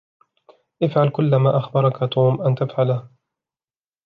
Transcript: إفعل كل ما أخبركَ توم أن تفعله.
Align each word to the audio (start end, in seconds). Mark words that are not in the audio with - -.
إفعل 0.83 1.09
كل 1.09 1.35
ما 1.35 1.57
أخبركَ 1.57 2.13
توم 2.13 2.41
أن 2.41 2.55
تفعله. 2.55 3.09